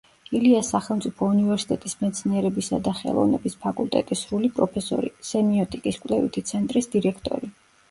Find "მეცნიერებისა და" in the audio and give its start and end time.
1.99-2.95